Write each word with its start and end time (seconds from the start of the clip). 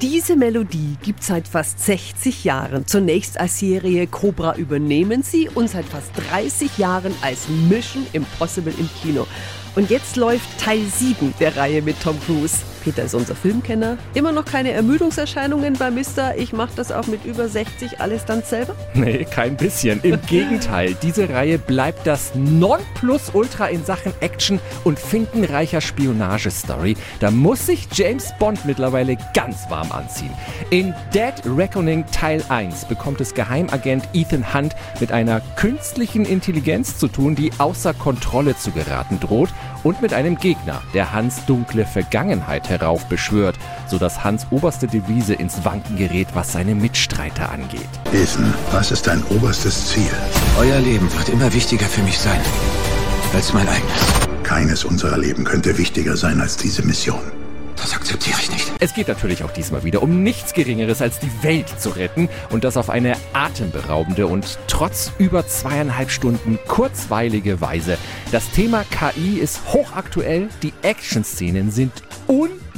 Diese 0.00 0.36
Melodie 0.36 0.96
gibt 1.02 1.22
seit 1.22 1.46
fast 1.46 1.78
60 1.84 2.44
Jahren. 2.44 2.86
Zunächst 2.86 3.38
als 3.38 3.58
Serie 3.58 4.06
Cobra 4.06 4.56
übernehmen 4.56 5.22
sie 5.22 5.50
und 5.54 5.68
seit 5.68 5.84
fast 5.84 6.10
30 6.30 6.78
Jahren 6.78 7.14
als 7.20 7.48
Mission 7.68 8.06
Impossible 8.14 8.72
im 8.78 8.88
Kino. 9.02 9.26
Und 9.74 9.90
jetzt 9.90 10.16
läuft 10.16 10.60
Teil 10.60 10.84
7 10.84 11.32
der 11.40 11.56
Reihe 11.56 11.80
mit 11.80 12.00
Tom 12.02 12.18
Cruise. 12.26 12.58
Peter 12.82 13.04
ist 13.04 13.14
unser 13.14 13.34
Filmkenner. 13.34 13.96
Immer 14.12 14.32
noch 14.32 14.44
keine 14.44 14.72
Ermüdungserscheinungen 14.72 15.74
bei 15.74 15.90
Mister. 15.90 16.36
Ich 16.36 16.52
mache 16.52 16.72
das 16.74 16.90
auch 16.90 17.06
mit 17.06 17.24
über 17.24 17.48
60 17.48 18.00
alles 18.00 18.24
dann 18.24 18.42
selber? 18.42 18.74
Nee, 18.94 19.24
kein 19.24 19.56
bisschen. 19.56 20.00
Im 20.02 20.20
Gegenteil, 20.26 20.96
diese 21.00 21.28
Reihe 21.28 21.58
bleibt 21.58 22.06
das 22.06 22.34
Nonplusultra 22.34 23.68
in 23.68 23.84
Sachen 23.84 24.12
Action 24.20 24.60
und 24.84 24.98
findenreicher 24.98 25.80
Spionagestory. 25.80 26.96
Da 27.20 27.30
muss 27.30 27.66
sich 27.66 27.86
James 27.92 28.32
Bond 28.38 28.64
mittlerweile 28.64 29.16
ganz 29.32 29.58
warm 29.68 29.92
anziehen. 29.92 30.32
In 30.70 30.92
Dead 31.14 31.34
Reckoning 31.46 32.04
Teil 32.10 32.42
1 32.48 32.86
bekommt 32.86 33.20
es 33.20 33.32
Geheimagent 33.32 34.08
Ethan 34.12 34.52
Hunt 34.52 34.74
mit 34.98 35.12
einer 35.12 35.40
künstlichen 35.56 36.24
Intelligenz 36.24 36.98
zu 36.98 37.06
tun, 37.06 37.36
die 37.36 37.52
außer 37.58 37.94
Kontrolle 37.94 38.56
zu 38.56 38.72
geraten 38.72 39.20
droht 39.20 39.50
und 39.82 40.02
mit 40.02 40.12
einem 40.12 40.36
Gegner, 40.36 40.82
der 40.94 41.12
Hans 41.12 41.44
dunkle 41.46 41.84
Vergangenheit 41.84 42.68
heraufbeschwört, 42.68 43.58
sodass 43.86 44.24
Hans 44.24 44.46
oberste 44.50 44.86
Devise 44.86 45.34
ins 45.34 45.64
Wanken 45.64 45.96
gerät, 45.96 46.28
was 46.34 46.52
seine 46.52 46.74
Mitstreiter 46.74 47.50
angeht. 47.50 47.88
Ethan, 48.12 48.52
was 48.70 48.90
ist 48.90 49.06
dein 49.06 49.22
oberstes 49.24 49.88
Ziel? 49.88 50.10
Euer 50.58 50.78
Leben 50.80 51.12
wird 51.12 51.28
immer 51.28 51.52
wichtiger 51.52 51.86
für 51.86 52.02
mich 52.02 52.18
sein 52.18 52.40
als 53.34 53.52
mein 53.52 53.68
eigenes. 53.68 54.02
Keines 54.42 54.84
unserer 54.84 55.16
Leben 55.18 55.44
könnte 55.44 55.78
wichtiger 55.78 56.16
sein 56.16 56.40
als 56.40 56.56
diese 56.56 56.82
Mission. 56.82 57.20
Das 57.76 57.94
akzeptiere 57.94 58.38
ich 58.40 58.50
nicht. 58.50 58.72
Es 58.78 58.94
geht 58.94 59.08
natürlich 59.08 59.42
auch 59.42 59.50
diesmal 59.50 59.82
wieder 59.82 60.02
um 60.02 60.22
nichts 60.22 60.52
Geringeres 60.52 61.02
als 61.02 61.18
die 61.18 61.30
Welt 61.42 61.68
zu 61.80 61.90
retten 61.90 62.28
und 62.50 62.64
das 62.64 62.76
auf 62.76 62.90
eine 62.90 63.16
atemberaubende 63.32 64.26
und 64.26 64.58
trotz 64.68 65.10
über 65.18 65.46
zweieinhalb 65.46 66.10
Stunden 66.10 66.58
kurzweilige 66.68 67.60
Weise. 67.60 67.98
Das 68.32 68.50
Thema 68.50 68.82
KI 68.84 69.40
ist 69.40 69.60
hochaktuell, 69.74 70.48
die 70.62 70.72
Action-Szenen 70.80 71.70
sind 71.70 71.92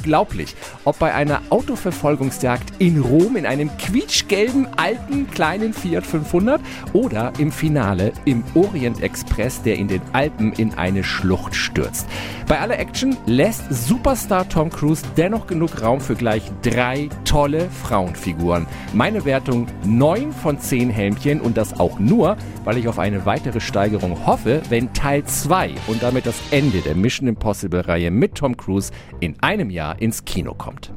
unglaublich. 0.05 0.55
Ob 0.83 0.99
bei 0.99 1.13
einer 1.15 1.41
Autoverfolgungsjagd 1.49 2.73
in 2.77 3.01
Rom 3.01 3.35
in 3.35 3.45
einem 3.45 3.75
quietschgelben 3.77 4.67
alten 4.77 5.29
kleinen 5.31 5.73
Fiat 5.73 6.05
500 6.05 6.61
oder 6.93 7.33
im 7.39 7.51
Finale 7.51 8.13
im 8.25 8.43
Orient 8.53 9.01
Express, 9.01 9.63
der 9.63 9.77
in 9.77 9.87
den 9.87 10.01
Alpen 10.13 10.53
in 10.53 10.75
eine 10.75 11.03
Schlucht 11.03 11.55
stürzt. 11.55 12.07
Bei 12.47 12.59
aller 12.59 12.77
Action 12.77 13.17
lässt 13.25 13.63
Superstar 13.71 14.47
Tom 14.47 14.69
Cruise 14.69 15.01
dennoch 15.17 15.47
genug 15.47 15.81
Raum 15.81 15.99
für 15.99 16.13
gleich 16.13 16.43
drei 16.61 17.09
tolle 17.23 17.67
Frauenfiguren. 17.83 18.67
Meine 18.93 19.25
Wertung 19.25 19.65
9 19.83 20.31
von 20.31 20.59
10 20.59 20.91
Helmchen 20.91 21.41
und 21.41 21.57
das 21.57 21.79
auch 21.79 21.97
nur, 21.97 22.37
weil 22.63 22.77
ich 22.77 22.87
auf 22.87 22.99
eine 22.99 23.25
weitere 23.25 23.59
Steigerung 23.59 24.27
hoffe, 24.27 24.61
wenn 24.69 24.93
Teil 24.93 25.23
2 25.23 25.71
und 25.87 26.03
damit 26.03 26.27
das 26.27 26.39
Ende 26.51 26.81
der 26.81 26.93
Mission 26.93 27.27
Impossible 27.27 27.81
Reihe 27.81 28.11
mit 28.11 28.35
Tom 28.35 28.55
Cruise 28.55 28.91
in 29.19 29.35
einem 29.41 29.71
Jahr 29.71 29.94
ins 29.99 30.25
Kino 30.25 30.53
kommt. 30.53 30.91